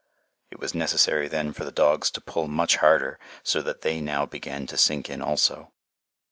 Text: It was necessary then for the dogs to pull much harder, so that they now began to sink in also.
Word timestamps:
It 0.49 0.57
was 0.59 0.73
necessary 0.73 1.27
then 1.27 1.53
for 1.53 1.63
the 1.63 1.71
dogs 1.71 2.09
to 2.09 2.21
pull 2.21 2.47
much 2.47 2.77
harder, 2.77 3.19
so 3.43 3.61
that 3.61 3.81
they 3.81 4.01
now 4.01 4.25
began 4.25 4.65
to 4.65 4.75
sink 4.75 5.11
in 5.11 5.21
also. 5.21 5.73